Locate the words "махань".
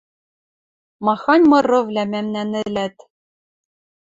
1.05-1.45